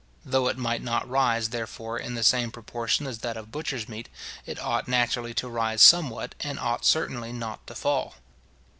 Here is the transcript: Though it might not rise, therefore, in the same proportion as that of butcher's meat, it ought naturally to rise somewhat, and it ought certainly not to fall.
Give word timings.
Though 0.25 0.47
it 0.47 0.57
might 0.57 0.81
not 0.81 1.07
rise, 1.07 1.49
therefore, 1.49 1.99
in 1.99 2.15
the 2.15 2.23
same 2.23 2.49
proportion 2.49 3.05
as 3.05 3.19
that 3.19 3.37
of 3.37 3.51
butcher's 3.51 3.87
meat, 3.87 4.09
it 4.47 4.57
ought 4.59 4.87
naturally 4.87 5.35
to 5.35 5.47
rise 5.47 5.83
somewhat, 5.83 6.33
and 6.39 6.57
it 6.57 6.63
ought 6.63 6.85
certainly 6.85 7.31
not 7.31 7.67
to 7.67 7.75
fall. 7.75 8.15